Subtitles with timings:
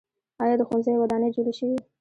[0.43, 1.77] آیا د ښوونځیو ودانۍ جوړې شوي؟